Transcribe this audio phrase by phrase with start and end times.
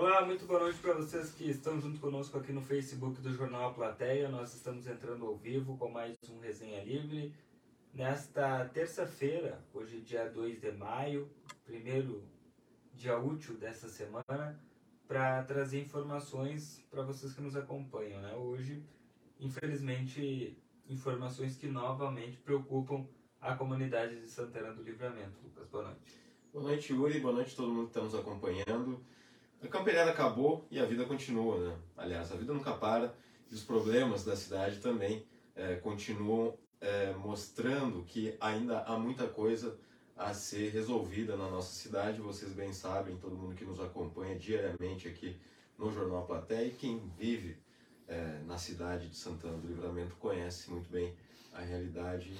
[0.00, 3.68] Olá, muito boa noite para vocês que estão junto conosco aqui no Facebook do Jornal
[3.68, 4.30] A Plateia.
[4.30, 7.34] Nós estamos entrando ao vivo com mais um Resenha Livre.
[7.92, 11.28] Nesta terça-feira, hoje dia 2 de maio,
[11.66, 12.24] primeiro
[12.94, 14.58] dia útil dessa semana,
[15.06, 18.22] para trazer informações para vocês que nos acompanham.
[18.22, 18.34] Né?
[18.36, 18.82] Hoje,
[19.38, 20.56] infelizmente,
[20.88, 23.06] informações que novamente preocupam
[23.38, 25.36] a comunidade de Santana do Livramento.
[25.44, 26.18] Lucas, boa noite.
[26.54, 27.20] Boa noite, Yuri.
[27.20, 29.04] Boa noite a todo mundo que está nos acompanhando.
[29.62, 31.76] A campeonato acabou e a vida continua, né?
[31.96, 33.14] Aliás, a vida nunca para
[33.50, 39.78] e os problemas da cidade também é, continuam é, mostrando que ainda há muita coisa
[40.16, 42.22] a ser resolvida na nossa cidade.
[42.22, 45.38] Vocês bem sabem, todo mundo que nos acompanha diariamente aqui
[45.76, 47.58] no Jornal Platéia e quem vive
[48.08, 51.14] é, na cidade de Santana do Livramento conhece muito bem
[51.52, 52.32] a realidade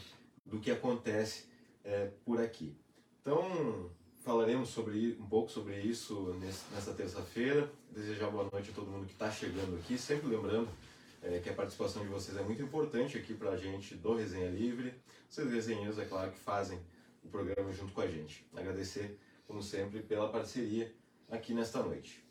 [0.47, 1.49] do que acontece
[1.85, 2.75] é, por aqui.
[3.21, 7.71] Então, falaremos sobre um pouco sobre isso nessa terça-feira.
[7.91, 10.69] Desejar boa noite a todo mundo que está chegando aqui, sempre lembrando
[11.23, 14.51] é, que a participação de vocês é muito importante aqui para a gente do Resenha
[14.51, 14.95] Livre.
[15.29, 16.79] Vocês resenheiros, é claro, que fazem
[17.25, 18.47] o programa junto com a gente.
[18.55, 20.95] Agradecer, como sempre, pela parceria
[21.31, 22.25] aqui nesta noite.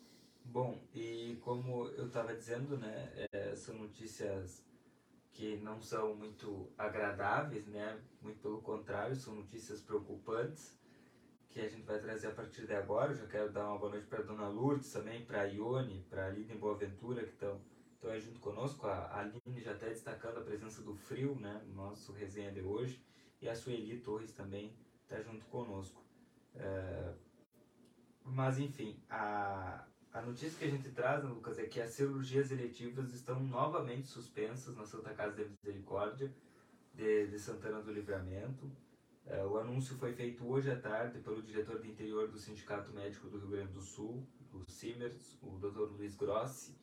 [0.44, 4.64] Bom, e como eu estava dizendo, né, é, são notícias
[5.32, 10.79] que não são muito agradáveis, né, muito pelo contrário, são notícias preocupantes
[11.50, 13.12] que a gente vai trazer a partir de agora.
[13.12, 16.06] Eu já quero dar uma boa noite para a Dona Lourdes também, para a Ione,
[16.08, 17.60] para a em Boaventura, que estão
[18.00, 18.86] estão aí junto conosco.
[18.86, 23.04] A Aline já está destacando a presença do frio né, no nosso resenha de hoje.
[23.42, 26.02] E a Sueli Torres também está junto conosco.
[26.54, 27.12] É...
[28.24, 32.50] Mas, enfim, a, a notícia que a gente traz, né, Lucas, é que as cirurgias
[32.50, 36.32] eletivas estão novamente suspensas na Santa Casa de Misericórdia
[36.94, 38.70] de, de Santana do Livramento.
[39.26, 43.28] É, o anúncio foi feito hoje à tarde pelo diretor de interior do Sindicato Médico
[43.28, 45.92] do Rio Grande do Sul, o Simers, o Dr.
[45.92, 46.74] Luiz Grossi.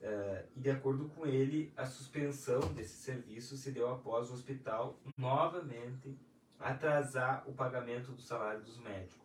[0.00, 4.98] É, e de acordo com ele, a suspensão desse serviço se deu após o hospital
[5.16, 6.16] novamente
[6.60, 9.24] atrasar o pagamento do salário dos médicos.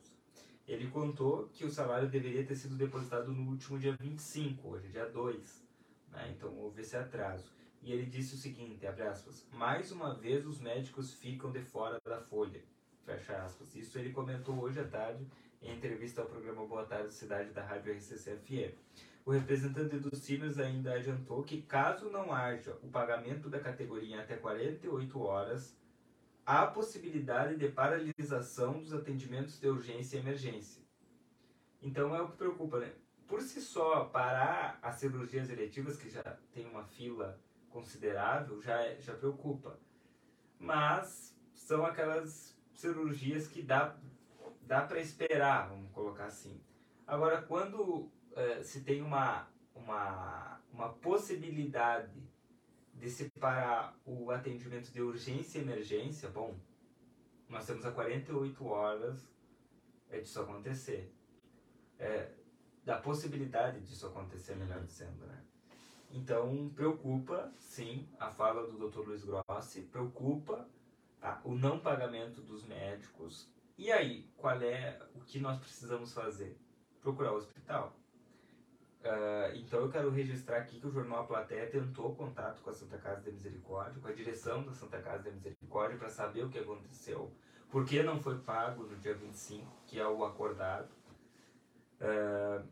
[0.67, 4.89] Ele contou que o salário deveria ter sido depositado no último dia 25, hoje é
[4.89, 5.65] dia 2.
[6.11, 6.33] Né?
[6.35, 7.51] Então houve esse atraso.
[7.81, 11.99] E ele disse o seguinte, abre aspas, mais uma vez os médicos ficam de fora
[12.05, 12.61] da folha,
[13.05, 13.75] fecha aspas.
[13.75, 15.25] Isso ele comentou hoje à tarde
[15.61, 18.75] em entrevista ao programa Boa Tarde Cidade da Rádio RCC-FM.
[19.25, 24.19] O representante dos Siemens ainda adiantou que caso não haja o pagamento da categoria em
[24.19, 25.77] até 48 horas,
[26.45, 30.81] há possibilidade de paralisação dos atendimentos de urgência e emergência.
[31.81, 32.93] Então é o que preocupa, né?
[33.27, 37.39] Por si só, parar as cirurgias eletivas, que já tem uma fila
[37.69, 39.79] considerável já, é, já preocupa.
[40.59, 43.95] Mas são aquelas cirurgias que dá,
[44.61, 46.61] dá para esperar, vamos colocar assim.
[47.05, 52.21] Agora, quando é, se tem uma, uma, uma possibilidade
[52.93, 56.55] de separar o atendimento de urgência e emergência, bom,
[57.47, 59.27] nós temos a 48 horas
[60.09, 61.13] é disso acontecer.
[61.97, 62.31] É,
[62.83, 65.43] da possibilidade disso acontecer, melhor dizendo, né?
[66.11, 69.07] Então, preocupa, sim, a fala do Dr.
[69.07, 70.67] Luiz Grossi, preocupa
[71.19, 71.39] tá?
[71.43, 73.47] o não pagamento dos médicos.
[73.77, 76.57] E aí, qual é o que nós precisamos fazer?
[77.01, 77.93] Procurar o hospital.
[79.01, 82.73] Uh, então, eu quero registrar aqui que o Jornal A Plateia tentou contato com a
[82.73, 86.49] Santa Casa de Misericórdia, com a direção da Santa Casa de Misericórdia, para saber o
[86.49, 87.31] que aconteceu,
[87.69, 90.89] por que não foi pago no dia 25, que é o acordado.
[92.01, 92.67] Uh,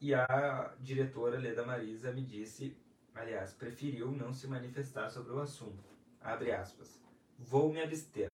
[0.00, 2.76] e a diretora Leda Marisa me disse,
[3.14, 5.90] aliás, preferiu não se manifestar sobre o assunto.
[6.20, 7.00] Abre aspas.
[7.38, 8.30] Vou me abster.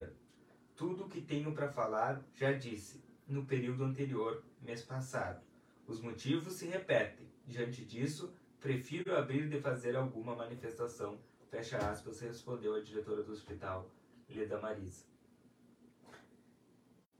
[0.76, 5.44] Tudo o que tenho para falar já disse no período anterior, mês passado.
[5.86, 7.26] Os motivos se repetem.
[7.44, 11.18] Diante disso, prefiro abrir de fazer alguma manifestação.
[11.50, 13.90] Fecha aspas, respondeu a diretora do hospital,
[14.28, 15.04] Leda Marisa.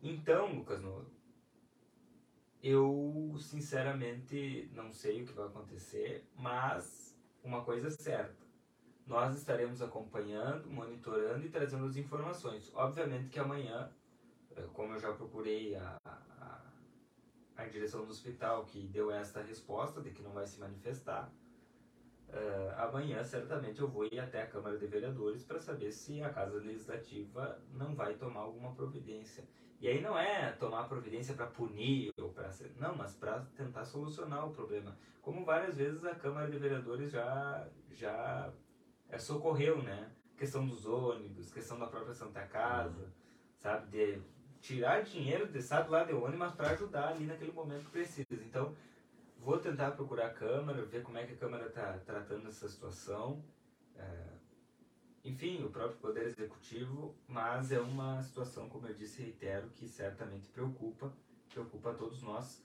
[0.02, 1.10] Então, Lucas Novo,
[2.62, 8.44] eu, sinceramente, não sei o que vai acontecer, mas uma coisa é certa.
[9.06, 12.72] Nós estaremos acompanhando, monitorando e trazendo as informações.
[12.74, 13.90] Obviamente que amanhã,
[14.56, 16.60] eh, como eu já procurei a, a,
[17.56, 21.32] a direção do hospital que deu esta resposta de que não vai se manifestar,
[22.28, 26.30] Uh, amanhã certamente eu vou ir até a Câmara de Vereadores para saber se a
[26.30, 29.44] Casa Legislativa não vai tomar alguma providência.
[29.80, 34.46] E aí não é tomar providência para punir ou para não, mas para tentar solucionar
[34.46, 34.96] o problema.
[35.22, 38.52] Como várias vezes a Câmara de Vereadores já já
[39.08, 40.10] é, socorreu, né?
[40.36, 43.10] Questão dos ônibus, questão da própria Santa Casa, uhum.
[43.58, 44.22] sabe, de
[44.60, 45.58] tirar dinheiro de
[45.88, 48.26] lá de ônibus para ajudar ali naquele momento que precisa.
[48.44, 48.74] Então,
[49.46, 53.44] vou tentar procurar a Câmara, ver como é que a Câmara está tratando essa situação.
[53.96, 54.26] É,
[55.24, 60.48] enfim, o próprio Poder Executivo, mas é uma situação, como eu disse, reitero, que certamente
[60.48, 61.12] preocupa,
[61.48, 62.60] preocupa a todos nós,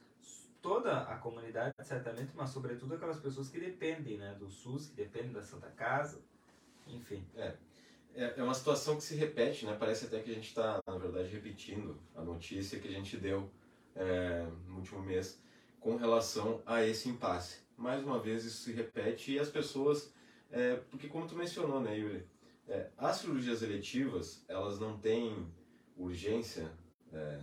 [0.59, 5.33] toda a comunidade, certamente, mas sobretudo aquelas pessoas que dependem né, do SUS, que dependem
[5.33, 6.19] da Santa Casa,
[6.87, 7.23] enfim.
[7.35, 7.57] É,
[8.15, 9.77] é, é uma situação que se repete, né?
[9.79, 13.51] Parece até que a gente está, na verdade, repetindo a notícia que a gente deu
[13.95, 15.39] é, no último mês
[15.81, 17.57] com relação a esse impasse.
[17.75, 20.13] Mais uma vez isso se repete e as pessoas,
[20.51, 22.23] é, porque como tu mencionou, né, Yuri,
[22.69, 25.51] é, as cirurgias eletivas, elas não têm
[25.97, 26.71] urgência,
[27.11, 27.39] é,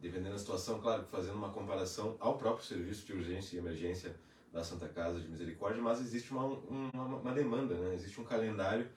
[0.00, 4.16] dependendo da situação, claro, fazendo uma comparação ao próprio serviço de urgência e emergência
[4.50, 7.94] da Santa Casa de Misericórdia, mas existe uma, uma, uma demanda, né?
[7.94, 8.88] existe um calendário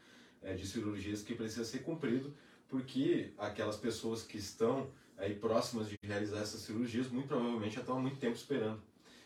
[0.42, 2.34] é, de cirurgias que precisa ser cumprido,
[2.70, 4.90] porque aquelas pessoas que estão
[5.22, 8.82] aí próximas de realizar essas cirurgias muito provavelmente já estão há muito tempo esperando.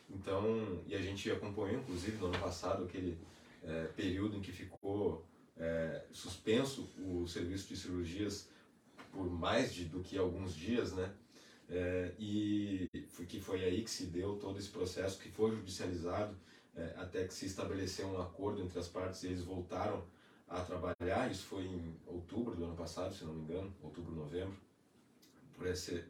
[0.10, 3.18] Então, e a gente acompanhou, inclusive, no ano passado, aquele
[3.64, 5.26] é, período em que ficou
[5.58, 8.50] é, suspenso o serviço de cirurgias
[9.12, 11.12] por mais de, do que alguns dias, né?
[11.68, 16.36] É, e foi, que foi aí que se deu todo esse processo que foi judicializado
[16.76, 20.04] é, até que se estabeleceu um acordo entre as partes e eles voltaram
[20.48, 21.32] a trabalhar.
[21.32, 24.56] Isso foi em outubro do ano passado, se não me engano, outubro, novembro,
[25.58, 26.04] por esse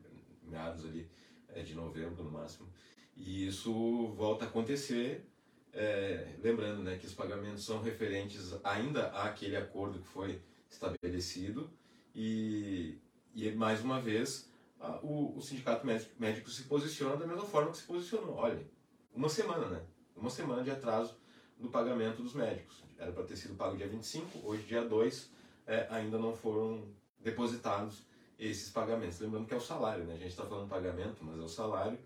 [0.44, 1.09] meados ali
[1.50, 2.68] é, de novembro no máximo.
[3.15, 5.25] E isso volta a acontecer,
[5.74, 11.69] é, lembrando né, que os pagamentos são referentes ainda àquele acordo que foi estabelecido
[12.13, 12.97] e,
[13.33, 14.50] e mais uma vez
[14.80, 18.36] a, o, o, sindicato médico, médico se posiciona da mesma forma que se posicionou.
[18.36, 18.65] Olha,
[19.13, 19.81] uma semana, né?
[20.15, 21.18] Uma semana de atraso
[21.57, 22.83] no pagamento dos médicos.
[22.98, 25.31] Era para ter sido pago dia 25, hoje dia 2,
[25.68, 26.83] é, ainda não foram
[27.19, 28.03] depositados
[28.39, 29.19] esses pagamentos.
[29.19, 30.13] Lembrando que é o salário, né?
[30.13, 31.97] A gente está falando pagamento, mas é o salário,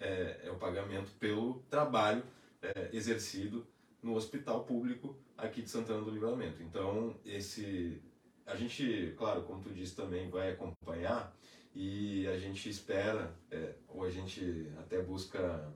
[0.00, 2.22] é, é o pagamento pelo trabalho
[2.62, 3.66] é, exercido
[4.02, 6.62] no hospital público aqui de Santana do Livramento.
[6.62, 8.00] Então, esse
[8.48, 11.36] a gente, claro, como tu disse também, vai acompanhar
[11.74, 15.70] e a gente espera, é, ou a gente até busca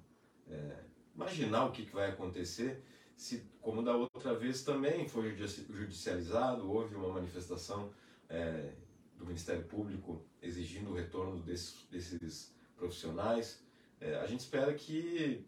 [0.49, 0.77] é,
[1.15, 2.83] imaginar o que, que vai acontecer,
[3.15, 7.93] se, como da outra vez também foi judicializado, houve uma manifestação
[8.29, 8.73] é,
[9.23, 13.63] do Ministério Público exigindo o retorno desses, desses profissionais.
[14.01, 15.47] É, a gente espera que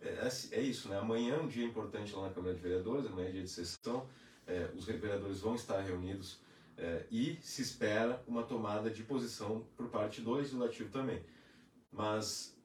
[0.00, 0.96] é, é, isso, né?
[0.96, 4.06] Amanhã é um dia importante lá na Câmara de Vereadores, amanhã é dia de sessão,
[4.46, 6.40] é, os vereadores vão estar reunidos
[6.76, 11.22] é, e se espera uma tomada de posição por parte do Legislativo também.
[11.90, 12.56] Mas,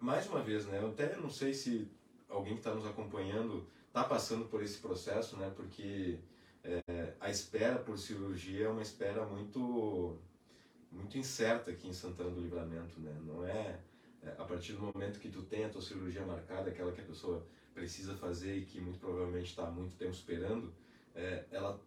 [0.00, 0.78] mais uma vez, né?
[0.78, 1.88] Eu até não sei se
[2.28, 5.52] alguém que está nos acompanhando está passando por esse processo, né?
[5.54, 6.18] Porque
[6.64, 10.18] é, a espera por cirurgia é uma espera muito
[10.92, 13.16] muito incerta aqui em Santana do Livramento, né?
[13.24, 13.78] Não é,
[14.22, 17.04] é, a partir do momento que tu tem a tua cirurgia marcada, aquela que a
[17.04, 20.72] pessoa precisa fazer e que muito provavelmente está há muito tempo esperando,
[21.14, 21.80] é, ela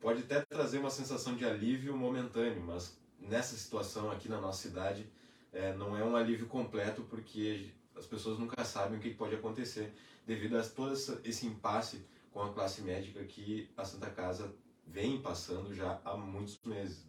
[0.00, 5.06] pode até trazer uma sensação de alívio momentâneo, mas nessa situação aqui na nossa cidade
[5.52, 9.92] é, não é um alívio completo porque as pessoas nunca sabem o que pode acontecer
[10.26, 14.54] devido a todo esse impasse com a classe médica que a Santa Casa
[14.86, 17.08] vem passando já há muitos meses.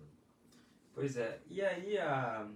[0.93, 2.49] Pois é, e aí a.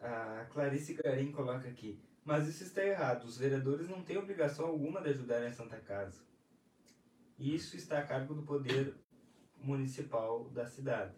[0.00, 1.98] A Clarice Garim coloca aqui.
[2.24, 3.24] Mas isso está errado.
[3.24, 6.22] Os vereadores não têm obrigação alguma de ajudar a Santa Casa.
[7.38, 8.94] Isso está a cargo do poder
[9.56, 11.14] municipal da cidade.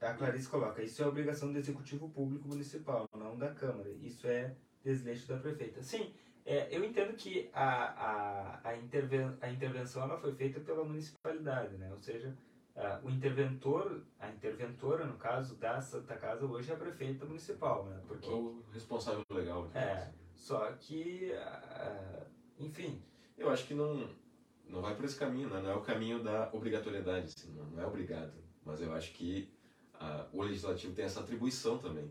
[0.00, 0.06] É...
[0.06, 3.90] A Clarice coloca: isso é obrigação do executivo público municipal, não da Câmara.
[4.00, 5.82] Isso é desleixo da prefeita.
[5.82, 6.12] Sim,
[6.44, 11.76] é, eu entendo que a, a, a, interven, a intervenção ela foi feita pela municipalidade,
[11.76, 11.90] né?
[11.92, 12.34] ou seja,
[12.74, 17.84] a, o interventor, a interventora, no caso da Santa Casa, hoje é a prefeita municipal.
[17.84, 18.00] Né?
[18.08, 19.70] Porque, o responsável legal.
[19.74, 21.32] É, só que,
[22.58, 23.02] enfim.
[23.36, 24.10] Eu acho que não,
[24.66, 25.60] não vai por esse caminho, né?
[25.62, 29.50] não é o caminho da obrigatoriedade, assim, não é obrigado, mas eu acho que
[30.32, 32.10] o legislativo tem essa atribuição também.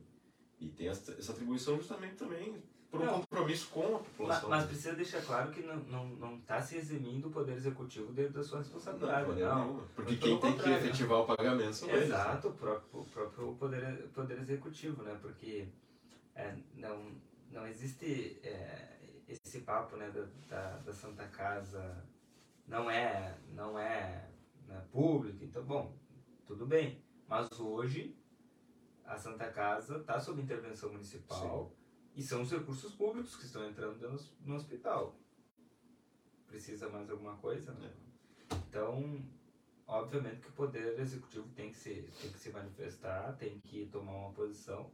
[0.59, 4.49] E tem essa, essa atribuição justamente também por um não, compromisso com a população.
[4.49, 7.53] Mas, mas, precisa deixar claro que não está não, não tá se eximindo o Poder
[7.53, 9.27] Executivo dentro da sua responsabilidade.
[9.27, 9.63] Não, não.
[9.63, 12.05] Nenhuma, porque quem tem que efetivar o pagamento são eles.
[12.05, 15.17] Exato, o próprio, o próprio poder, poder Executivo, né?
[15.21, 15.67] Porque
[16.35, 17.11] é, não,
[17.51, 20.11] não existe é, esse papo né,
[20.49, 22.03] da, da, Santa Casa,
[22.67, 24.29] não é, não é
[24.67, 25.95] né, público, então, bom,
[26.47, 26.99] tudo bem.
[27.29, 28.17] Mas hoje
[29.05, 32.11] a Santa Casa está sob intervenção municipal Sim.
[32.15, 35.15] e são os recursos públicos que estão entrando no, hospital.
[36.47, 37.71] Precisa mais alguma coisa?
[37.73, 37.93] Né?
[38.49, 38.55] É.
[38.55, 39.23] Então,
[39.85, 44.13] obviamente que o poder executivo tem que se, tem que se manifestar, tem que tomar
[44.13, 44.89] uma posição.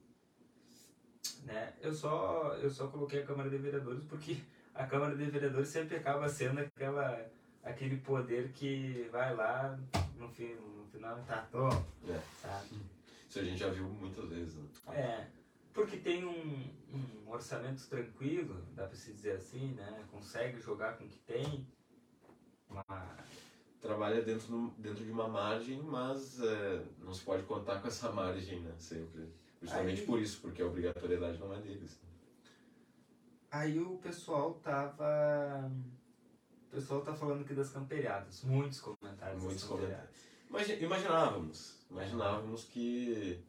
[1.45, 1.73] Né?
[1.79, 5.95] Eu, só, eu só coloquei a Câmara de Vereadores porque a Câmara de Vereadores sempre
[5.95, 7.31] acaba sendo aquela,
[7.63, 9.79] aquele poder que vai lá,
[10.17, 12.19] no, fim, no final tá pronto, É.
[12.41, 12.81] sabe?
[13.29, 14.55] Isso a gente já viu muitas vezes.
[14.55, 14.67] Né?
[14.89, 15.27] É,
[15.73, 20.05] porque tem um, um orçamento tranquilo, dá pra se dizer assim, né?
[20.11, 21.67] Consegue jogar com o que tem,
[22.69, 23.35] mas
[23.81, 28.09] Trabalha dentro, do- dentro de uma margem, mas é, não se pode contar com essa
[28.11, 28.73] margem, né?
[28.79, 29.31] Sempre.
[29.61, 31.99] Justamente Aí- por isso, porque a obrigatoriedade não é deles.
[33.51, 35.05] Aí o pessoal tava.
[36.85, 38.43] O pessoal tá falando aqui das camperiadas.
[38.43, 39.41] Muitos comentários.
[39.41, 40.09] Muitos das camperiadas.
[40.47, 43.39] Imagi- Imaginávamos, imaginávamos que,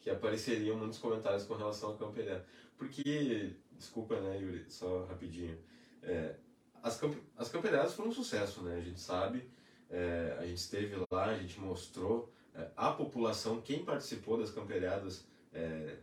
[0.00, 2.44] que apareceriam muitos comentários com relação à camperiada.
[2.76, 5.56] Porque, desculpa, né, Yuri, só rapidinho.
[6.02, 6.34] É,
[6.82, 8.76] as, camp as camperiadas foram um sucesso, né?
[8.76, 9.48] A gente sabe,
[9.88, 12.32] é, a gente esteve lá, a gente mostrou.
[12.56, 15.98] é, a população, quem participou das camperiadas, é,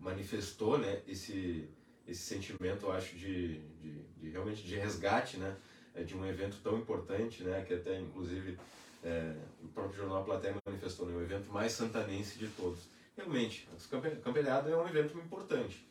[0.00, 1.68] manifestou né, esse,
[2.08, 5.54] esse sentimento, eu acho, de, de, de realmente de resgate, né?
[5.94, 7.64] É, De um evento tão importante, né?
[7.66, 8.58] Que até, inclusive,
[9.02, 12.80] é, o próprio jornal A Plateia manifestou, né, o evento mais santanense de todos.
[13.16, 15.86] Realmente, a campe- camperiada é um evento importante.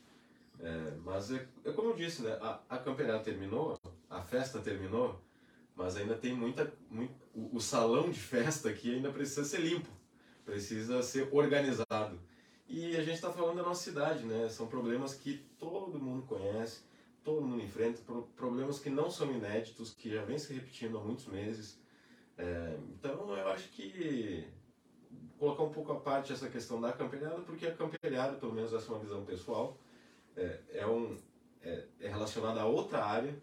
[0.59, 3.79] É, mas é, é como eu disse, né, a, a terminou,
[4.09, 5.19] a festa terminou,
[5.75, 6.71] mas ainda tem muita.
[6.89, 9.89] muito- o, o salão de festa aqui ainda precisa ser limpo,
[10.45, 12.19] precisa ser organizado.
[12.67, 14.47] E a gente está falando da nossa cidade, né?
[14.49, 16.81] São problemas que todo mundo conhece,
[17.23, 21.01] todo mundo enfrenta, pro- problemas que não são inéditos, que já vem se repetindo há
[21.01, 21.81] muitos meses.
[22.37, 24.47] É, então eu acho que
[25.37, 28.87] colocar um pouco à parte essa questão da camperiada, porque a camperiada, pelo menos essa
[28.91, 29.77] é uma visão pessoal,
[30.35, 31.17] é, é, um,
[31.61, 33.35] é, é relacionada a outra área,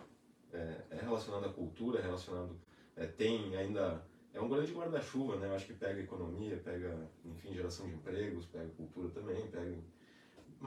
[0.52, 2.58] é, é relacionada à cultura, é relacionado,
[2.96, 5.46] é, tem ainda, é um grande guarda-chuva, né?
[5.48, 9.78] Eu acho que pega economia, pega, enfim, geração de empregos, pega cultura também, pega...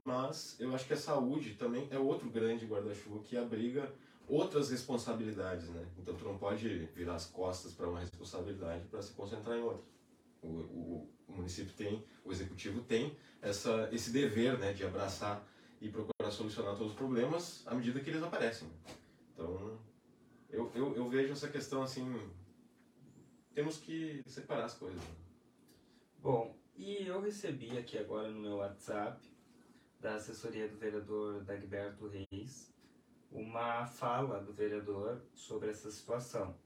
[0.06, 3.94] Mas eu acho que a saúde também é outro grande guarda-chuva que abriga
[4.28, 5.86] outras responsabilidades, né?
[5.98, 9.84] Então tu não pode virar as costas para uma responsabilidade para se concentrar em outra.
[10.42, 15.46] O, o, o município tem, o executivo tem essa, esse dever, né, de abraçar
[15.80, 18.70] e procurar solucionar todos os problemas à medida que eles aparecem.
[19.34, 19.80] Então,
[20.50, 22.32] eu, eu, eu vejo essa questão assim,
[23.54, 25.02] temos que separar as coisas.
[25.02, 25.16] né?
[26.20, 29.22] Bom, e eu recebi aqui agora no meu WhatsApp,
[30.04, 32.70] da assessoria do vereador Dagberto Reis,
[33.32, 36.58] uma fala do vereador sobre essa situação.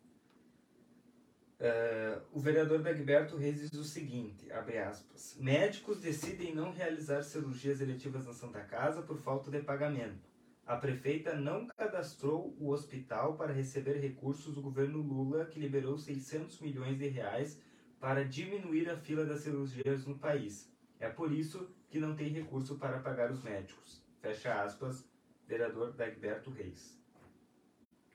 [1.59, 7.79] Eh, o vereador Dagberto Reis diz o seguinte, abre aspas, médicos decidem não realizar cirurgias
[7.79, 10.27] eletivas na Santa Casa por falta de pagamento.
[10.65, 16.59] A prefeita não cadastrou o hospital para receber recursos do governo Lula, que liberou 600
[16.59, 17.61] milhões de reais
[17.99, 20.75] para diminuir a fila das cirurgias no país.
[20.99, 24.03] É por isso que não tem recurso para pagar os médicos.
[24.21, 25.07] Fecha aspas,
[25.47, 26.97] vereador Dagberto Reis.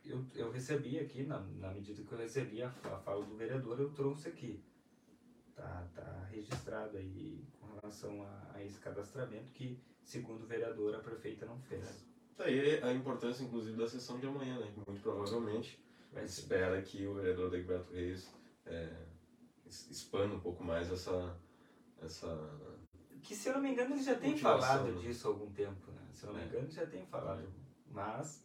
[0.04, 3.78] Eu, eu recebi aqui, na, na medida que eu recebi a, a fala do vereador,
[3.80, 4.62] eu trouxe aqui.
[5.54, 10.98] Tá, tá registrado aí com relação a, a esse cadastramento que, segundo o vereador, a
[10.98, 12.04] prefeita não fez.
[12.36, 14.72] Daí a importância, inclusive, da sessão de amanhã, né?
[14.86, 15.78] Muito provavelmente
[16.12, 18.30] Vai espera que o vereador Degberto Reis
[18.66, 19.06] é,
[19.66, 21.34] expanda um pouco mais essa,
[22.02, 22.28] essa
[23.22, 25.00] Que se eu não me engano ele já tem falado né?
[25.00, 26.02] disso há algum tempo, né?
[26.12, 26.46] Se eu não me É.
[26.48, 27.42] engano ele já tem falado.
[27.90, 28.44] Mas,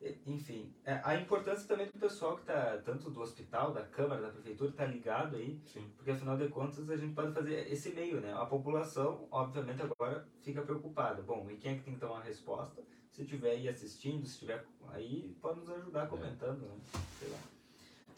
[0.00, 4.22] e- enfim, é, a importância também do pessoal que está, tanto do hospital, da Câmara,
[4.22, 7.90] da Prefeitura, está ligado aí, sim, porque afinal de contas a gente pode fazer esse
[7.90, 8.32] meio, né?
[8.32, 11.20] A população, obviamente, agora fica preocupada.
[11.22, 12.82] Bom, e quem é que tem que tomar a resposta?
[13.10, 16.76] Se tiver aí assistindo, se estiver aí, pode nos ajudar comentando, né?
[17.18, 17.38] Sei lá.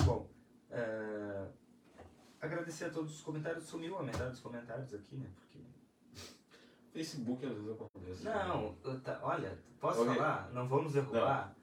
[0.05, 0.29] Bom,
[0.71, 1.49] é,
[2.41, 3.65] agradecer a todos os comentários.
[3.65, 5.29] Sumiu a metade dos comentários aqui, né?
[5.37, 5.59] Porque
[6.93, 8.25] Facebook às vezes acontece.
[8.25, 10.15] Não, tá- olha, posso Ok.
[10.15, 10.51] falar?
[10.53, 11.55] Não vamos derrubar?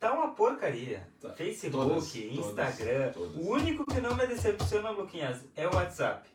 [0.00, 1.08] Tá uma porcaria.
[1.20, 1.30] Tá.
[1.30, 3.12] Facebook, Todas, todas, Instagram.
[3.12, 3.36] todas.
[3.36, 6.28] O único que não me decepciona, Luquinhas, é o WhatsApp.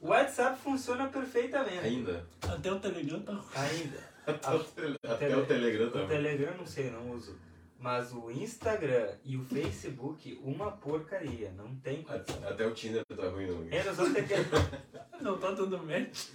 [0.00, 1.78] O WhatsApp funciona perfeitamente.
[1.78, 2.26] Ainda.
[2.42, 3.40] Até o Telegram tá.
[3.54, 4.14] Ainda.
[4.26, 6.08] Até, o, tele- até tele- o Telegram O também.
[6.08, 7.36] Telegram não sei, não uso.
[7.78, 11.52] Mas o Instagram e o Facebook, uma porcaria.
[11.52, 12.06] Não tem.
[12.08, 13.66] Até, até o Tinder tá ruim, não.
[13.70, 14.34] É, nós, vamos ter que,
[15.22, 16.28] Não tá dando match.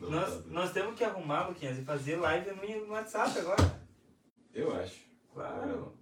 [0.00, 0.42] Não nós, tá.
[0.46, 3.80] nós temos que arrumar, Luquinhas, e fazer live no, WhatsApp agora.
[4.54, 5.00] Eu acho.
[5.32, 5.92] Claro.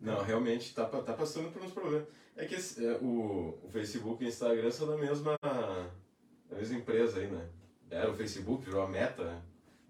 [0.00, 2.06] Não, realmente tá, tá passando por uns problemas.
[2.36, 6.76] É que esse- é, o, o Facebook e o Instagram são da mesma, da mesma
[6.78, 7.48] empresa aí, né?
[7.90, 9.24] Era o Facebook, virou a Meta.
[9.24, 9.42] né?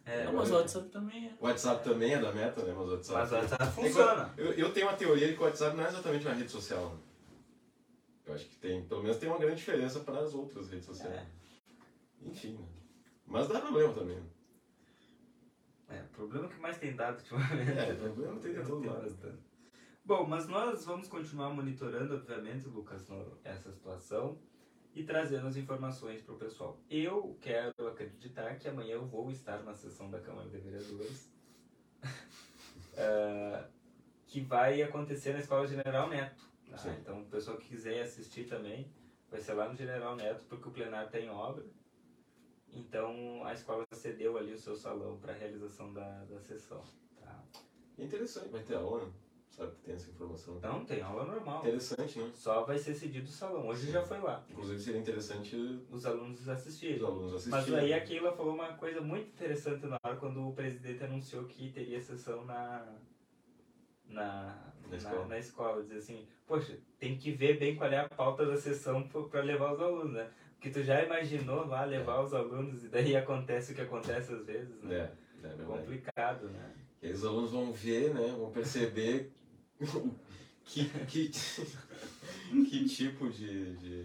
[0.07, 1.35] É, Não, mas o WhatsApp também é.
[1.39, 2.75] O WhatsApp também é da Meta, né?
[2.77, 3.19] Mas o WhatsApp...
[3.21, 4.35] mas o WhatsApp É funciona.
[4.37, 6.89] Eu, eu tenho uma teoria de que o WhatsApp não é exatamente uma rede social.
[6.91, 6.99] né?
[8.27, 11.15] Eu acho que tem, pelo menos tem uma grande diferença para as outras redes sociais.
[11.15, 11.27] É.
[12.23, 12.65] Enfim, né?
[13.31, 14.23] Mas dá problema também.
[15.89, 17.79] É, o problema que mais tem dado ultimamente.
[17.79, 19.39] É, problema tem de todo lado.
[20.05, 23.07] Bom, mas nós vamos continuar monitorando, obviamente, Lucas,
[23.45, 24.39] essa situação
[24.95, 26.81] e trazendo as informações para o pessoal.
[26.91, 31.31] Eu quero acreditar que amanhã eu vou estar na sessão da Câmara de Vereadores,
[32.99, 33.69] ah,
[34.27, 36.43] que vai acontecer na Escola General Neto.
[36.69, 36.97] tá?
[37.01, 38.91] Então, o pessoal que quiser assistir também,
[39.31, 41.65] vai ser lá no General Neto, porque o plenário está em obra.
[42.75, 46.83] Então, a escola cedeu ali o seu salão para a realização da, da sessão.
[47.21, 47.43] Tá?
[47.99, 49.13] Interessante, vai ter aula, né?
[49.51, 50.59] Sabe que tem essa informação.
[50.61, 51.59] Não, tem aula normal.
[51.61, 52.31] Interessante, né?
[52.33, 53.67] Só vai ser cedido o salão.
[53.69, 54.45] Hoje já foi lá.
[54.49, 55.57] Inclusive seria interessante
[55.91, 57.09] Os alunos os assistiram.
[57.09, 57.61] alunos assistirem.
[57.61, 61.45] Mas aí a Keila falou uma coisa muito interessante na hora quando o presidente anunciou
[61.45, 62.87] que teria sessão na.
[64.11, 65.27] Na, Na escola.
[65.27, 65.83] na escola.
[65.83, 69.73] Dizer assim, poxa, tem que ver bem qual é a pauta da sessão para levar
[69.75, 70.31] os alunos, né?
[70.55, 74.45] Porque tu já imaginou lá levar os alunos e daí acontece o que acontece às
[74.45, 74.95] vezes, né?
[75.43, 75.65] É, é verdade.
[75.65, 76.75] complicado, né?
[77.03, 78.35] E aí os alunos vão ver, né?
[78.37, 79.33] Vão perceber
[80.65, 81.31] que, que,
[82.69, 84.05] que tipo de, de,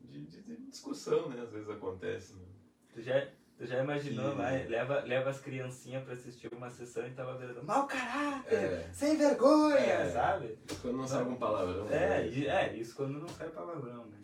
[0.00, 1.42] de, de- de discussão, né?
[1.42, 2.32] Às vezes acontece.
[2.34, 2.44] Né?
[2.94, 3.28] Tu já,
[3.64, 7.64] tu já imaginou lá, leva, leva as criancinhas pra assistir uma sessão e tava vendo
[7.64, 8.90] mau caráter, É.
[8.92, 10.10] sem vergonha, É.
[10.10, 10.58] sabe?
[10.82, 11.88] Quando não sabe um palavrão.
[11.90, 14.18] É, e- é, isso quando não sai palavrão, né?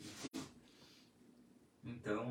[1.85, 2.31] Então,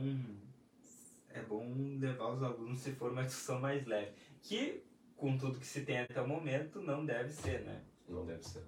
[1.34, 4.12] é bom levar os alunos se for uma discussão mais leve.
[4.44, 4.84] Que,
[5.18, 7.82] com tudo que se tem até o momento, não deve ser, né?
[8.08, 8.64] Não deve ser.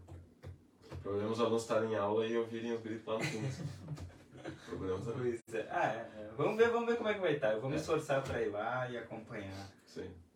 [0.91, 3.47] O problema é os alunos estarem em aula e ouvirem os gritos lá no fundo.
[4.47, 5.39] O problema também.
[5.45, 5.67] Pois é.
[5.71, 6.29] Ah, é.
[6.37, 7.53] Vamos ver, vamos ver como é que vai estar.
[7.53, 7.79] Eu vou me É.
[7.79, 9.69] esforçar pra ir lá e acompanhar.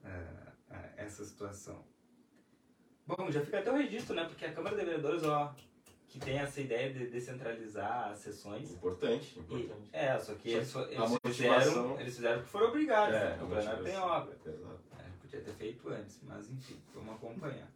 [0.04, 1.84] Ah, ah, essa situação.
[3.08, 4.26] Bom, já fica até o registro, né?
[4.26, 5.54] Porque a Câmara de Vereadores, ó,
[6.08, 8.72] que tem essa ideia de descentralizar as sessões.
[8.72, 9.90] Importante, E, importante.
[9.94, 13.44] é, só que eles, eles fizeram, eles fizeram porque foram obrigados, É, né?
[13.44, 14.38] O plenário tem obra.
[14.46, 17.70] É, podia ter feito antes, mas enfim, vamos acompanhar.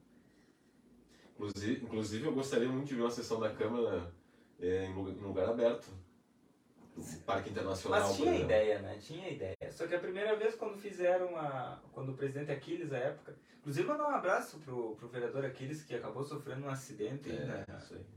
[1.35, 4.11] Inclusive, inclusive, eu gostaria muito de ver uma sessão da Câmara
[4.59, 5.87] lugar, em lugar aberto.
[6.99, 8.97] No Parque Internacional, Mas tinha ideia, né?
[8.99, 9.55] Tinha ideia.
[9.71, 11.81] Só que a primeira vez quando fizeram a.
[11.93, 13.35] Quando o presidente Aquiles, à época.
[13.59, 17.29] Inclusive mandar um abraço pro, pro vereador Aquiles, que acabou sofrendo um acidente?
[17.29, 17.65] É,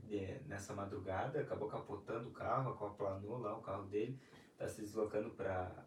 [0.07, 4.17] de- nessa madrugada, acabou capotando o carro, aquaplanou lá o carro dele,
[4.57, 5.85] tá se deslocando para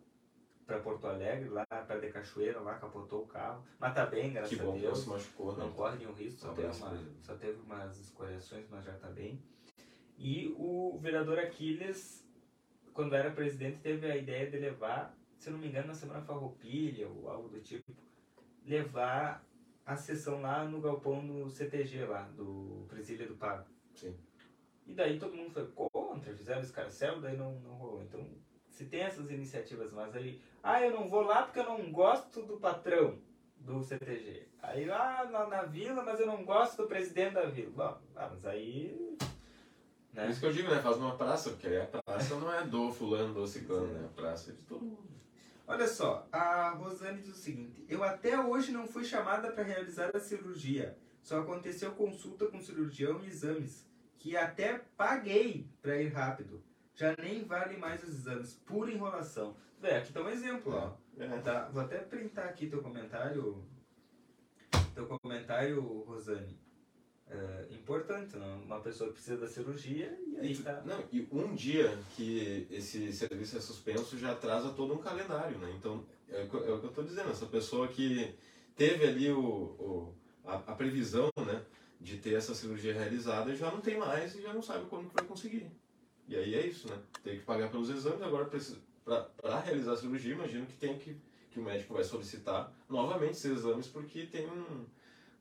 [0.67, 4.53] para Porto Alegre, lá perto de Cachoeira, lá capotou o carro, mas tá bem, graças
[4.53, 4.99] Que a bom que não Deus.
[4.99, 5.65] se machucou, né?
[5.65, 9.07] Não corre nenhum risco, só, teve, uma, pra só teve umas escoriações, mas já tá
[9.09, 9.41] bem.
[10.19, 12.26] E o vereador Aquiles,
[12.97, 17.07] quando era presidente, teve a ideia de levar, se não me engano, na Semana Farroupilha
[17.07, 17.93] ou algo do tipo,
[18.65, 19.45] levar
[19.85, 23.67] a sessão lá no galpão no CTG lá, do Presídio do Pago.
[23.95, 24.17] Sim.
[24.87, 28.03] E daí todo mundo foi contra, fizeram escarcel, daí não, não rolou.
[28.03, 28.27] Então,
[28.71, 32.43] se tem essas iniciativas, mas aí, ah, eu não vou lá porque eu não gosto
[32.43, 33.19] do patrão
[33.59, 34.49] do CTG.
[34.63, 37.71] Aí lá na, na vila, mas eu não gosto do presidente da vila.
[37.71, 39.19] Bom, ah, mas aí.
[40.17, 40.31] Por Né?
[40.31, 40.81] isso que eu digo, né?
[40.81, 44.07] Faz uma praça, porque aí a praça não é do fulano, do ciclano, né?
[44.07, 45.07] A praça é de todo mundo.
[45.67, 50.11] Olha só, a Rosane diz o seguinte: Eu até hoje não fui chamada para realizar
[50.15, 50.97] a cirurgia.
[51.23, 56.63] Só aconteceu consulta com cirurgião e exames, que até paguei para ir rápido.
[56.95, 59.55] Já nem vale mais os exames, pura enrolação.
[59.79, 60.93] Vê, aqui tá um exemplo, ó.
[61.19, 61.29] É.
[61.41, 63.63] Tá, vou até printar aqui teu comentário.
[64.95, 66.59] Teu comentário, Rosane.
[67.29, 68.63] É, importante, não?
[68.63, 70.81] Uma pessoa que precisa da cirurgia e aí E, tá.
[70.85, 75.75] não, e um dia que esse serviço é suspenso já atrasa todo um calendário, né?
[75.77, 78.33] Então, é o que, é o que eu estou dizendo, essa pessoa que
[78.77, 81.65] teve ali o, o- a, a previsão, né,
[82.01, 85.15] de ter essa cirurgia realizada já não tem mais e já não sabe quando que
[85.17, 85.67] vai conseguir.
[86.29, 86.97] E aí é isso, né?
[87.25, 88.49] Tem que pagar pelos exames, agora
[89.05, 91.17] para realizar a cirurgia, imagino que tem que,
[91.51, 94.85] que o médico vai solicitar novamente esses exames porque tem um,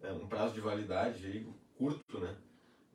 [0.02, 1.46] é, um prazo de validade aí
[1.78, 2.36] curto, né?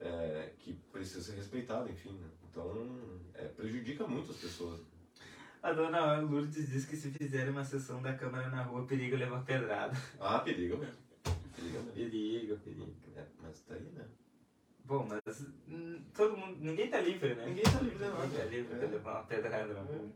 [0.00, 2.12] é, que precisa ser respeitado, enfim.
[2.12, 2.28] Né?
[2.50, 2.88] Então,
[3.34, 4.80] é, prejudica muito as pessoas.
[5.62, 9.44] A dona Lourdes diz que se fizerem uma sessão da Câmara na rua, periga levar
[9.44, 9.94] pedrada.
[10.18, 10.96] Ah, periga mesmo.
[11.54, 11.92] Periga mesmo.
[11.92, 12.92] Periga, periga.
[13.14, 14.06] É, mas tá aí, né?
[14.84, 16.56] Bom, mas hum, todo mundo.
[16.58, 17.46] Ninguém tá livre, né?
[17.46, 18.22] Ninguém tá livre de nada.
[18.26, 18.88] Ninguém tá livre de É.
[18.88, 20.08] levar uma pedrada na rua.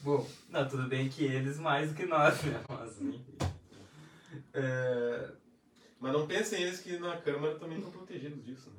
[0.00, 2.64] Bom, não, tudo bem que eles mais do que nós, né?
[2.68, 3.36] Mas enfim.
[4.54, 5.30] É,
[6.00, 8.76] Mas não pensem eles que na Câmara também estão protegidos disso, né?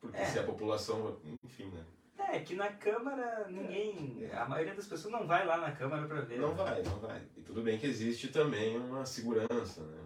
[0.00, 0.24] Porque É.
[0.26, 1.84] se a população, enfim, né?
[2.18, 4.28] É, que na Câmara ninguém.
[4.32, 6.38] A maioria das pessoas não vai lá na Câmara pra ver.
[6.38, 6.64] Não né?
[6.64, 7.22] vai, não vai.
[7.36, 9.98] E tudo bem que existe também uma segurança, né?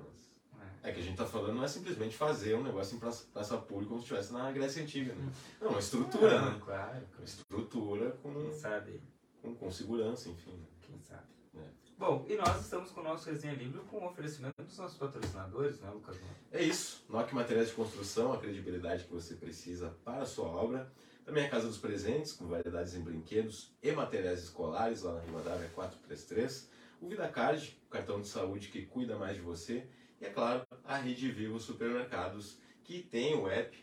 [0.82, 0.90] É.
[0.90, 3.56] É que a gente tá falando não é simplesmente fazer um negócio em praça, praça
[3.58, 5.32] pública como se estivesse na Grécia Antiga, né?
[5.60, 6.60] Não, uma estrutura, Não, né?
[6.64, 9.02] Claro, Uma estrutura com, quem sabe,
[9.42, 10.52] com, com segurança, enfim.
[10.52, 10.66] né?
[11.98, 15.80] Bom, e nós estamos com o nosso Resenha Livre com o oferecimento dos nossos patrocinadores,
[15.80, 16.16] né, Lucas?
[16.52, 17.04] É isso.
[17.08, 20.88] Nock Materiais de Construção, a credibilidade que você precisa para a sua obra.
[21.24, 25.68] Também a Casa dos Presentes, com variedades em brinquedos e materiais escolares, lá na Rivadavia
[25.70, 26.70] 433.
[27.00, 29.88] O VidaCard, o cartão de saúde que cuida mais de você.
[30.20, 33.76] E, é claro, a Rede Vivo Supermercados, que tem o app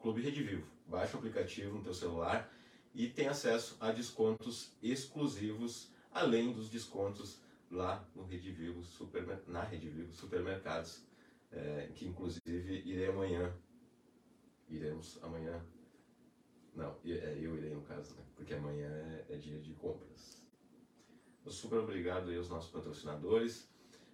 [0.00, 0.66] Clube Rede Vivo.
[0.86, 2.50] Baixa o aplicativo no teu celular
[2.94, 7.38] e tem acesso a descontos exclusivos, além dos descontos
[7.70, 9.42] lá no Rede Vivo Supermer...
[9.46, 11.04] na Rede Vivo Supermercados,
[11.52, 13.52] é, que inclusive irei amanhã.
[14.68, 15.64] Iremos amanhã.
[16.74, 18.22] Não, é, eu irei no caso, né?
[18.36, 20.40] Porque amanhã é, é dia de compras.
[21.48, 23.68] Super obrigado aí aos nossos patrocinadores.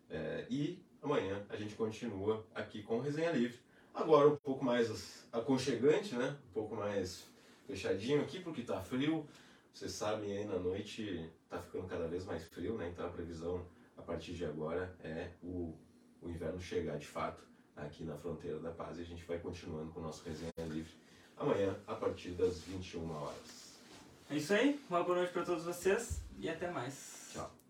[0.09, 3.59] é, e amanhã a gente continua aqui com Resenha Livre.
[3.95, 6.37] Agora um pouco mais aconchegante, né?
[6.51, 7.29] Um pouco mais
[7.66, 9.27] fechadinho aqui, porque tá frio.
[9.76, 12.88] Vocês sabem aí na noite tá ficando cada vez mais frio, né?
[12.88, 13.62] Então a previsão
[13.94, 15.76] a partir de agora é o,
[16.22, 19.92] o inverno chegar de fato aqui na fronteira da paz e a gente vai continuando
[19.92, 20.94] com o nosso resenha livre
[21.36, 23.78] amanhã a partir das 21 horas.
[24.30, 27.28] É isso aí, uma boa noite para todos vocês e até mais.
[27.34, 27.65] Tchau.